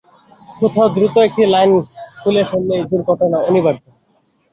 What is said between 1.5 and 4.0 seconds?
Line খুলে ফেললেই দুর্ঘটনা অনিবার্য।